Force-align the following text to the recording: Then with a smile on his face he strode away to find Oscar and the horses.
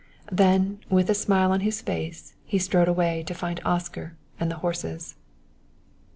Then 0.31 0.79
with 0.89 1.11
a 1.11 1.13
smile 1.13 1.51
on 1.51 1.59
his 1.59 1.79
face 1.79 2.33
he 2.43 2.57
strode 2.57 2.87
away 2.87 3.21
to 3.21 3.35
find 3.35 3.61
Oscar 3.63 4.15
and 4.39 4.49
the 4.49 4.55
horses. 4.65 5.13